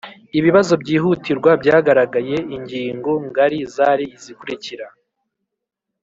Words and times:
Ibibazo 0.39 0.73
byihutirwa 0.81 1.51
byagaragaye 1.61 2.35
ingingo 2.55 3.11
ngari 3.27 3.59
zari 3.75 4.05
izikurikira 4.17 4.85